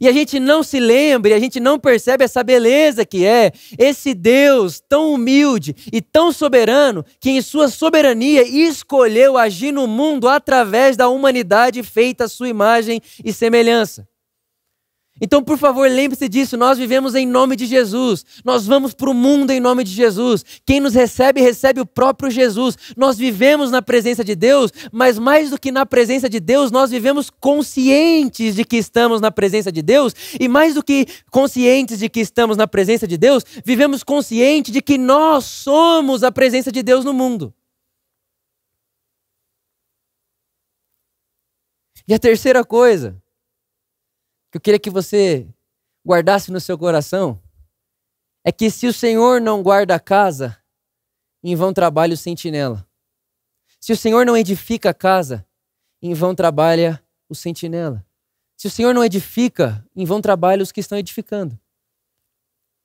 [0.00, 3.52] E a gente não se lembra, e a gente não percebe essa beleza que é
[3.78, 10.28] esse Deus tão humilde e tão soberano que, em sua soberania, escolheu agir no mundo
[10.28, 14.06] através da humanidade feita à sua imagem e semelhança.
[15.20, 16.56] Então, por favor, lembre-se disso.
[16.56, 18.24] Nós vivemos em nome de Jesus.
[18.44, 20.44] Nós vamos para o mundo em nome de Jesus.
[20.64, 22.76] Quem nos recebe, recebe o próprio Jesus.
[22.96, 26.90] Nós vivemos na presença de Deus, mas mais do que na presença de Deus, nós
[26.90, 30.14] vivemos conscientes de que estamos na presença de Deus.
[30.38, 34.82] E mais do que conscientes de que estamos na presença de Deus, vivemos conscientes de
[34.82, 37.54] que nós somos a presença de Deus no mundo.
[42.06, 43.16] E a terceira coisa
[44.56, 45.46] que eu queria que você
[46.06, 47.40] guardasse no seu coração
[48.42, 50.56] é que se o Senhor não guarda a casa,
[51.42, 52.86] em vão trabalha o sentinela.
[53.78, 55.46] Se o Senhor não edifica a casa,
[56.00, 58.04] em vão trabalha o sentinela.
[58.56, 61.58] Se o Senhor não edifica, em vão trabalha os que estão edificando.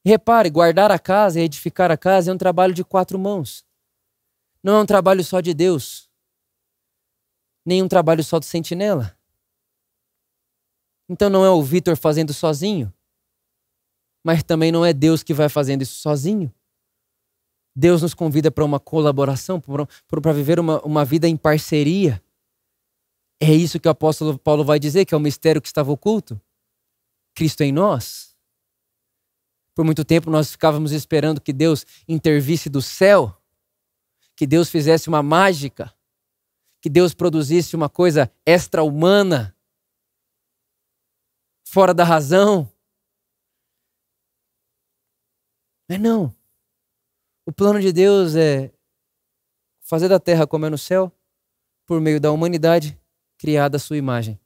[0.03, 3.63] Repare, guardar a casa e edificar a casa é um trabalho de quatro mãos.
[4.61, 6.09] Não é um trabalho só de Deus,
[7.65, 9.15] nem um trabalho só do sentinela.
[11.11, 12.91] Então não é o Vitor fazendo sozinho,
[14.23, 16.49] mas também não é Deus que vai fazendo isso sozinho.
[17.75, 22.23] Deus nos convida para uma colaboração, para viver uma, uma vida em parceria.
[23.41, 26.39] É isso que o apóstolo Paulo vai dizer, que é o mistério que estava oculto.
[27.35, 28.33] Cristo em nós.
[29.75, 33.37] Por muito tempo nós ficávamos esperando que Deus intervisse do céu,
[34.33, 35.93] que Deus fizesse uma mágica,
[36.81, 39.53] que Deus produzisse uma coisa extra-humana
[41.71, 42.69] fora da razão.
[45.87, 46.35] Mas não.
[47.45, 48.73] O plano de Deus é
[49.79, 51.09] fazer da terra como é no céu,
[51.85, 52.99] por meio da humanidade
[53.37, 54.37] criada à sua imagem.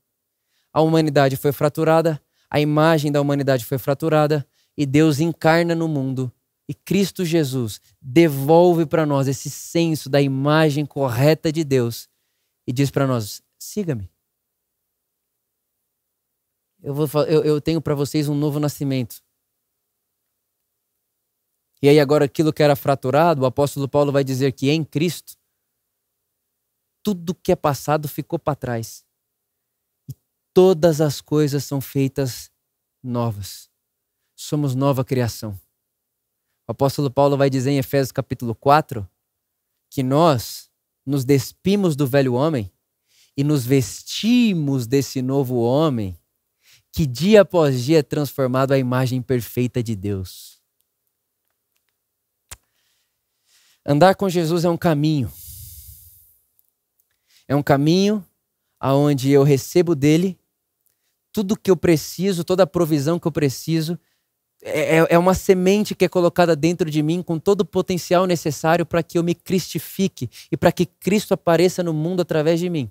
[0.71, 6.31] A humanidade foi fraturada, a imagem da humanidade foi fraturada, e Deus encarna no mundo.
[6.69, 12.07] E Cristo Jesus devolve para nós esse senso da imagem correta de Deus
[12.67, 14.14] e diz para nós: siga-me
[16.86, 19.23] eu, vou, eu, eu tenho para vocês um novo nascimento.
[21.81, 25.36] E aí, agora, aquilo que era fraturado, o apóstolo Paulo vai dizer que em Cristo,
[27.01, 29.03] tudo que é passado ficou para trás.
[30.07, 30.13] E
[30.53, 32.51] todas as coisas são feitas
[33.03, 33.67] novas.
[34.36, 35.59] Somos nova criação.
[36.67, 39.09] O apóstolo Paulo vai dizer em Efésios capítulo 4
[39.89, 40.69] que nós
[41.03, 42.71] nos despimos do velho homem
[43.36, 46.15] e nos vestimos desse novo homem
[46.96, 50.62] que dia após dia é transformado à imagem perfeita de Deus.
[53.86, 55.30] Andar com Jesus é um caminho.
[57.50, 58.26] É um caminho
[58.80, 60.39] aonde eu recebo dele
[61.34, 64.00] tudo que eu preciso, toda a provisão que eu preciso,
[64.64, 68.26] é, é, é uma semente que é colocada dentro de mim com todo o potencial
[68.26, 72.70] necessário para que eu me cristifique e para que Cristo apareça no mundo através de
[72.70, 72.89] mim.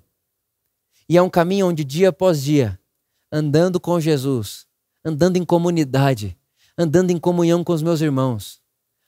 [1.09, 2.79] E é um caminho onde, dia após dia,
[3.35, 4.65] andando com Jesus,
[5.03, 6.37] andando em comunidade,
[6.77, 8.61] andando em comunhão com os meus irmãos,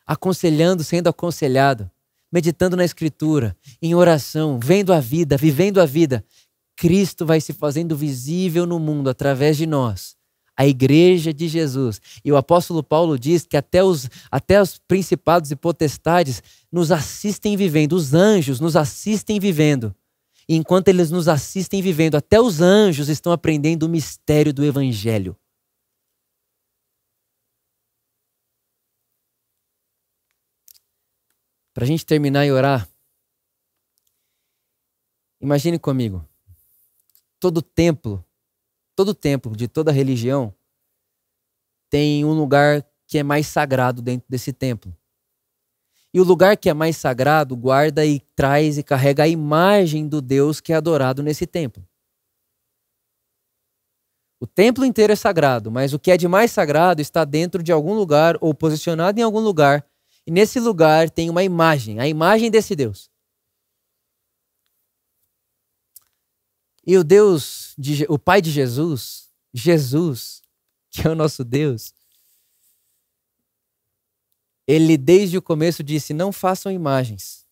[0.05, 1.89] aconselhando, sendo aconselhado,
[2.29, 6.25] meditando na Escritura, em oração, vendo a vida, vivendo a vida,
[6.75, 10.17] Cristo vai se fazendo visível no mundo através de nós,
[10.57, 12.01] a igreja de Jesus.
[12.21, 17.55] E o apóstolo Paulo diz que até os, até os principados e potestades nos assistem
[17.55, 19.95] vivendo, os anjos nos assistem vivendo.
[20.49, 25.37] E enquanto eles nos assistem vivendo, até os anjos estão aprendendo o mistério do evangelho.
[31.73, 32.89] Para a gente terminar e orar,
[35.39, 36.27] imagine comigo
[37.39, 38.25] todo templo,
[38.95, 40.53] todo templo de toda religião
[41.89, 44.96] tem um lugar que é mais sagrado dentro desse templo.
[46.13, 50.21] E o lugar que é mais sagrado guarda e traz e carrega a imagem do
[50.21, 51.87] Deus que é adorado nesse templo.
[54.39, 57.71] O templo inteiro é sagrado, mas o que é de mais sagrado está dentro de
[57.71, 59.85] algum lugar ou posicionado em algum lugar.
[60.25, 63.09] E nesse lugar tem uma imagem, a imagem desse Deus.
[66.85, 70.41] E o Deus, de, o Pai de Jesus, Jesus,
[70.89, 71.93] que é o nosso Deus,
[74.67, 77.47] ele desde o começo disse: não façam imagens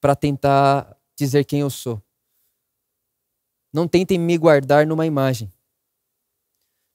[0.00, 2.00] para tentar dizer quem eu sou.
[3.72, 5.52] Não tentem me guardar numa imagem.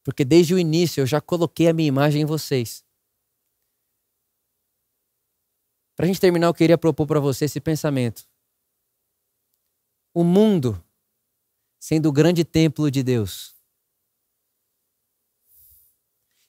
[0.04, 2.84] Porque desde o início eu já coloquei a minha imagem em vocês.
[5.96, 8.28] Para a gente terminar, eu queria propor para você esse pensamento.
[10.14, 10.84] O mundo
[11.80, 13.56] sendo o grande templo de Deus.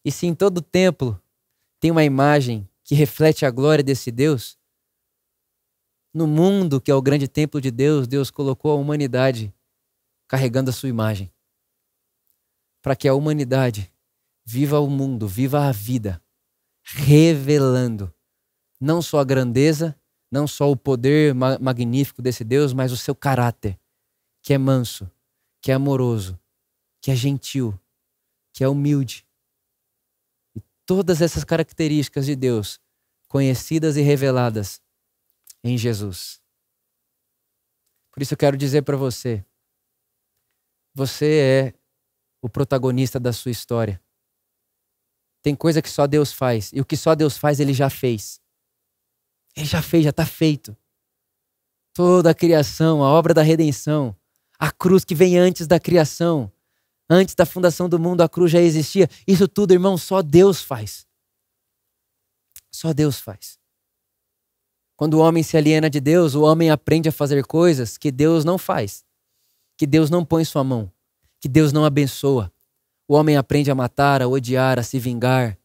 [0.05, 1.20] E se em todo templo
[1.87, 4.59] tem uma imagem que reflete a glória desse Deus,
[6.12, 9.55] no mundo que é o grande templo de Deus, Deus colocou a humanidade
[10.26, 11.32] carregando a sua imagem.
[12.82, 13.93] Para que a humanidade
[14.45, 16.20] viva o mundo, viva a vida,
[16.82, 18.12] revelando
[18.80, 19.97] não só a grandeza,
[20.28, 23.78] não só o poder magnífico desse Deus, mas o seu caráter,
[24.43, 25.09] que é manso,
[25.62, 26.37] que é amoroso,
[27.01, 27.78] que é gentil,
[28.53, 29.26] que é humilde.
[30.87, 32.80] Todas essas características de Deus,
[33.28, 34.80] conhecidas e reveladas
[35.62, 36.41] em Jesus.
[38.12, 39.45] Por isso eu quero dizer para você:
[40.95, 41.74] você é
[42.41, 44.01] o protagonista da sua história.
[45.43, 48.41] Tem coisa que só Deus faz, e o que só Deus faz, ele já fez.
[49.55, 50.76] Ele já fez, já está feito.
[51.93, 54.16] Toda a criação, a obra da redenção,
[54.59, 56.51] a cruz que vem antes da criação,
[57.09, 59.09] antes da fundação do mundo, a cruz já existia.
[59.26, 61.07] Isso tudo, irmão, só Deus faz.
[62.70, 63.59] Só Deus faz.
[64.96, 68.44] Quando o homem se aliena de Deus, o homem aprende a fazer coisas que Deus
[68.44, 69.04] não faz,
[69.76, 70.90] que Deus não põe sua mão,
[71.38, 72.50] que Deus não abençoa.
[73.07, 75.59] O homem aprende a matar, a odiar, a se vingar,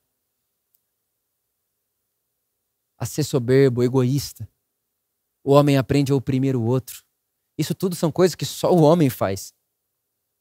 [2.97, 4.47] a ser soberbo, egoísta.
[5.43, 7.03] O homem aprende a oprimir o outro.
[7.57, 9.53] Isso tudo são coisas que só o homem faz.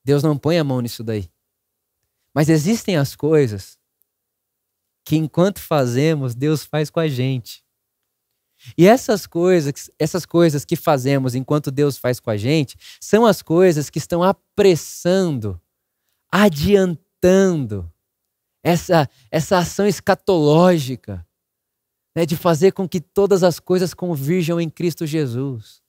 [0.05, 1.31] Deus não põe a mão nisso daí.
[2.35, 3.79] Mas existem as coisas
[5.05, 7.65] que enquanto fazemos, Deus faz com a gente.
[8.77, 13.43] E essas coisas, essas coisas que fazemos enquanto Deus faz com a gente, são as
[13.43, 15.61] coisas que estão apressando,
[16.31, 17.91] adiantando
[18.63, 21.27] essa, essa ação escatológica
[22.15, 25.83] né, de fazer com que todas as coisas convirjam em Cristo Jesus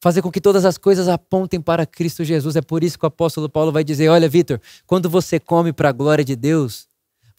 [0.00, 2.56] fazer com que todas as coisas apontem para Cristo Jesus.
[2.56, 5.90] É por isso que o apóstolo Paulo vai dizer: Olha, Vitor, quando você come para
[5.90, 6.90] a glória de Deus,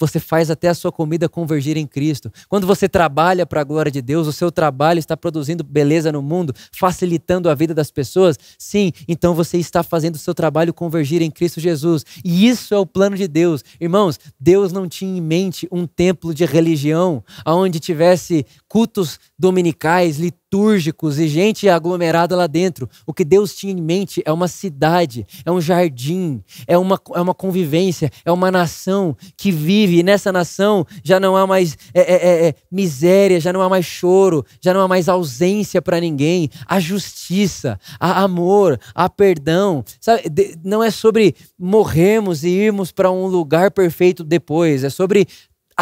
[0.02, 2.32] você faz até a sua comida convergir em Cristo.
[2.50, 6.24] Quando você trabalha para a glória de Deus, o seu trabalho está produzindo beleza no
[6.24, 8.36] mundo, facilitando a vida das pessoas.
[8.58, 12.04] Sim, então você está fazendo o seu trabalho convergir em Cristo Jesus.
[12.26, 13.64] E isso é o plano de Deus.
[13.80, 21.20] Irmãos, Deus não tinha em mente um templo de religião onde tivesse cultos dominicais, litúrgicos
[21.20, 22.90] e gente aglomerada lá dentro.
[23.06, 27.20] O que Deus tinha em mente é uma cidade, é um jardim, é uma, é
[27.20, 30.00] uma convivência, é uma nação que vive.
[30.00, 33.68] E nessa nação já não há mais é, é, é, é miséria, já não há
[33.68, 36.50] mais choro, já não há mais ausência para ninguém.
[36.66, 39.84] Há justiça, há amor, há perdão.
[40.00, 40.24] Sabe,
[40.64, 45.28] não é sobre morrermos e irmos para um lugar perfeito depois, é sobre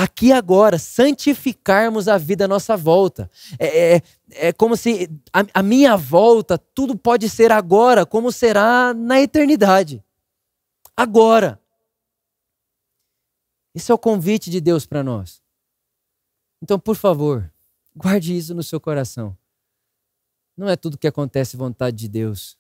[0.04, 3.30] aqui agora, santificarmos a vida à nossa volta.
[3.60, 8.93] É, é, é como se a, a, minha volta, tudo pode ser agora, como será
[8.93, 10.04] na eternidade.
[10.95, 11.62] agora.
[13.76, 15.41] Esse é o convite de Deus para nós.
[16.62, 17.52] Então, por favor,
[17.95, 19.38] guarde isso no seu coração.
[20.58, 22.58] Não é tudo que acontece vontade de Deus.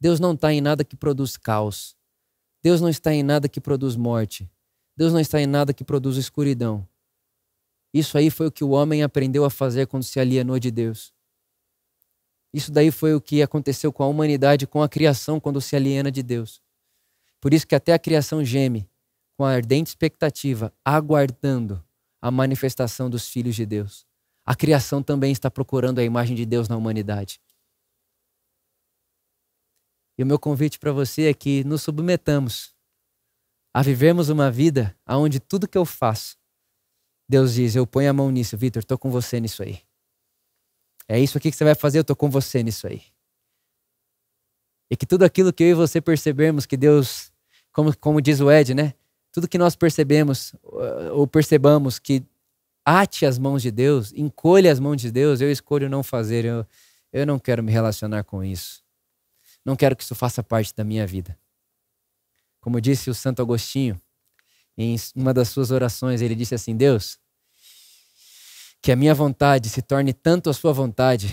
[0.00, 1.96] Deus não está em nada que produz caos.
[2.62, 4.50] Deus não está em nada que produz morte.
[5.00, 6.86] Deus não está em nada que produz escuridão.
[7.90, 11.10] Isso aí foi o que o homem aprendeu a fazer quando se alienou de Deus.
[12.52, 16.12] Isso daí foi o que aconteceu com a humanidade, com a criação, quando se aliena
[16.12, 16.60] de Deus.
[17.40, 18.86] Por isso que até a criação geme,
[19.38, 21.82] com a ardente expectativa, aguardando
[22.20, 24.06] a manifestação dos filhos de Deus.
[24.44, 27.40] A criação também está procurando a imagem de Deus na humanidade.
[30.18, 32.78] E o meu convite para você é que nos submetamos
[33.72, 36.36] a vivermos uma vida onde tudo que eu faço,
[37.28, 39.80] Deus diz: Eu ponho a mão nisso, Vitor, estou com você nisso aí.
[41.08, 43.02] É isso aqui que você vai fazer, eu estou com você nisso aí.
[44.90, 47.32] E que tudo aquilo que eu e você percebermos que Deus,
[47.72, 48.94] como, como diz o Ed, né?
[49.32, 52.22] tudo que nós percebemos uh, ou percebamos que
[52.84, 56.44] ate as mãos de Deus, encolha as mãos de Deus, eu escolho não fazer.
[56.44, 56.66] Eu,
[57.12, 58.82] eu não quero me relacionar com isso.
[59.64, 61.38] Não quero que isso faça parte da minha vida.
[62.60, 64.00] Como disse o Santo Agostinho,
[64.76, 67.18] em uma das suas orações, ele disse assim: Deus,
[68.82, 71.28] que a minha vontade se torne tanto a sua vontade,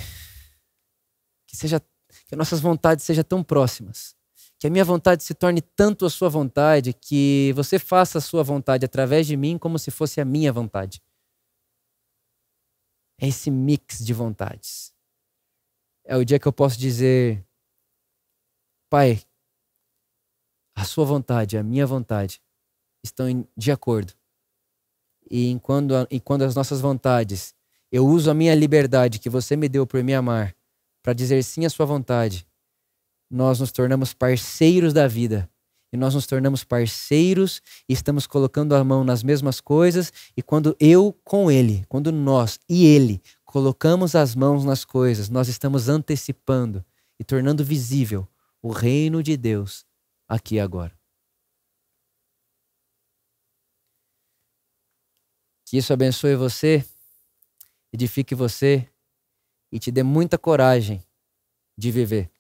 [1.47, 1.82] que seja
[2.28, 4.15] que nossas vontades sejam tão próximas,
[4.59, 8.43] que a minha vontade se torne tanto a sua vontade que você faça a sua
[8.43, 11.01] vontade através de mim como se fosse a minha vontade.
[13.19, 14.93] É esse mix de vontades.
[16.05, 17.43] É o dia que eu posso dizer,
[18.89, 19.21] Pai,
[20.78, 22.39] a sua vontade, a minha vontade
[23.03, 24.13] estão de acordo.
[25.30, 27.55] E quando, e quando as nossas vontades,
[27.91, 30.55] eu uso a minha liberdade que você me deu por me amar,
[31.01, 32.45] para dizer sim à sua vontade,
[33.28, 35.49] nós nos tornamos parceiros da vida.
[35.91, 37.59] E nós nos tornamos parceiros
[37.89, 40.13] e estamos colocando a mão nas mesmas coisas.
[40.36, 45.47] E quando eu com ele, quando nós e ele colocamos as mãos nas coisas, nós
[45.47, 46.86] estamos antecipando
[47.19, 48.28] e tornando visível
[48.61, 49.86] o reino de Deus
[50.28, 50.97] aqui e agora.
[55.65, 56.86] Que isso abençoe você,
[57.91, 58.89] edifique você
[59.71, 61.03] e te dê muita coragem
[61.78, 62.32] de viver